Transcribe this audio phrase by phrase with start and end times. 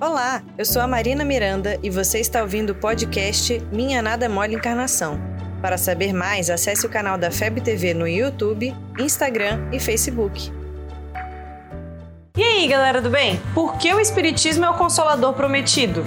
[0.00, 4.56] Olá, eu sou a Marina Miranda e você está ouvindo o podcast Minha Nada Mole
[4.56, 5.20] Encarnação.
[5.62, 10.52] Para saber mais, acesse o canal da FEB TV no YouTube, Instagram e Facebook.
[12.36, 13.40] E aí, galera do bem?
[13.54, 16.04] Por que o Espiritismo é o consolador prometido?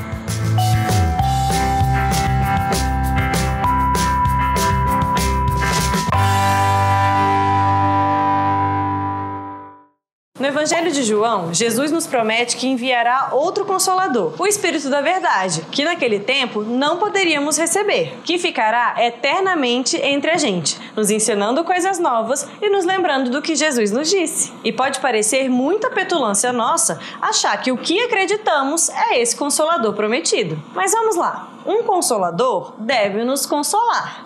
[10.48, 15.68] No Evangelho de João, Jesus nos promete que enviará outro consolador, o Espírito da Verdade,
[15.70, 22.00] que naquele tempo não poderíamos receber, que ficará eternamente entre a gente, nos ensinando coisas
[22.00, 24.54] novas e nos lembrando do que Jesus nos disse.
[24.64, 30.58] E pode parecer muita petulância nossa achar que o que acreditamos é esse consolador prometido.
[30.74, 31.50] Mas vamos lá.
[31.66, 34.24] Um consolador deve nos consolar.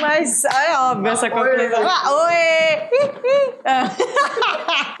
[0.00, 1.86] Mas é óbvio essa conclusão.
[1.86, 2.60] Ah, oi!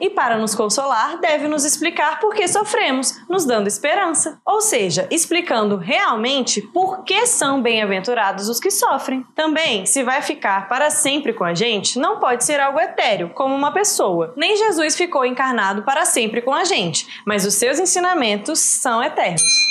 [0.00, 4.40] e para nos consolar, deve nos explicar por que sofremos, nos dando esperança.
[4.44, 9.24] Ou seja, explicando realmente por que são bem-aventurados os que sofrem.
[9.34, 13.54] Também, se vai ficar para sempre com a gente, não pode ser algo etéreo, como
[13.54, 14.32] uma pessoa.
[14.36, 19.69] Nem Jesus ficou encarnado para sempre com a gente, mas os seus ensinamentos são eternos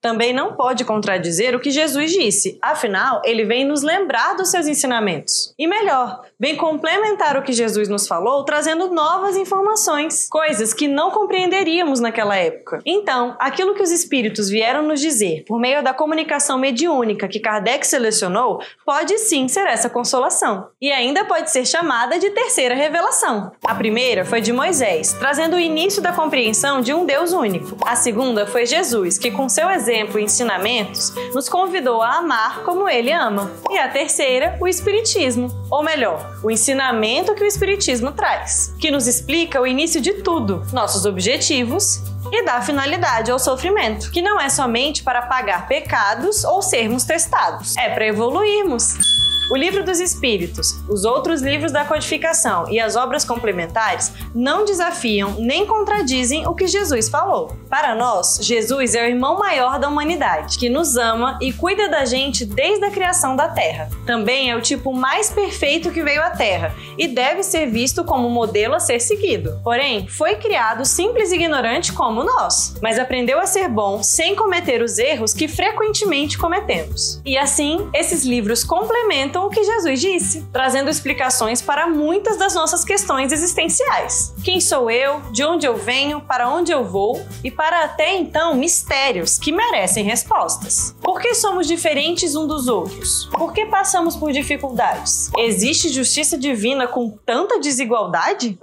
[0.00, 4.66] também não pode contradizer o que Jesus disse, afinal, ele vem nos lembrar dos seus
[4.66, 5.54] ensinamentos.
[5.58, 11.10] E melhor, vem complementar o que Jesus nos falou, trazendo novas informações, coisas que não
[11.10, 12.80] compreenderíamos naquela época.
[12.86, 17.86] Então, aquilo que os espíritos vieram nos dizer por meio da comunicação mediúnica que Kardec
[17.86, 20.68] selecionou, pode sim ser essa consolação.
[20.80, 23.52] E ainda pode ser chamada de terceira revelação.
[23.66, 27.76] A primeira foi de Moisés, trazendo o início da compreensão de um Deus único.
[27.84, 32.62] A segunda foi Jesus, que com seu exemplo exemplo e ensinamentos, nos convidou a amar
[32.62, 33.50] como ele ama.
[33.68, 39.08] E a terceira, o Espiritismo, ou melhor, o ensinamento que o Espiritismo traz, que nos
[39.08, 44.48] explica o início de tudo, nossos objetivos e dá finalidade ao sofrimento, que não é
[44.48, 49.19] somente para pagar pecados ou sermos testados, é para evoluirmos.
[49.50, 55.34] O Livro dos Espíritos, os outros livros da codificação e as obras complementares não desafiam
[55.40, 57.56] nem contradizem o que Jesus falou.
[57.68, 62.04] Para nós, Jesus é o irmão maior da humanidade, que nos ama e cuida da
[62.04, 63.90] gente desde a criação da Terra.
[64.06, 68.30] Também é o tipo mais perfeito que veio à Terra e deve ser visto como
[68.30, 69.60] modelo a ser seguido.
[69.64, 74.80] Porém, foi criado simples e ignorante como nós, mas aprendeu a ser bom sem cometer
[74.80, 77.20] os erros que frequentemente cometemos.
[77.24, 82.84] E assim, esses livros complementam o que Jesus disse, trazendo explicações para muitas das nossas
[82.84, 84.34] questões existenciais.
[84.44, 85.20] Quem sou eu?
[85.32, 86.20] De onde eu venho?
[86.20, 87.24] Para onde eu vou?
[87.42, 90.94] E para até então mistérios que merecem respostas.
[91.00, 93.28] Por que somos diferentes um dos outros?
[93.32, 95.30] Por que passamos por dificuldades?
[95.36, 98.58] Existe justiça divina com tanta desigualdade?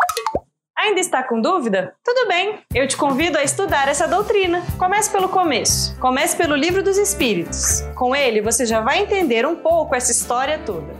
[0.77, 1.95] Ainda está com dúvida?
[2.03, 4.61] Tudo bem, eu te convido a estudar essa doutrina.
[4.77, 5.97] Comece pelo começo.
[5.99, 7.81] Comece pelo Livro dos Espíritos.
[7.95, 10.93] Com ele, você já vai entender um pouco essa história toda.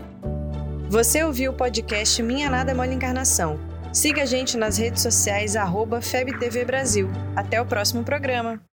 [0.90, 3.60] Você ouviu o podcast Minha Nada Mole Encarnação.
[3.92, 5.54] Siga a gente nas redes sociais,
[6.02, 7.08] FebTV Brasil.
[7.36, 8.68] Até o próximo programa.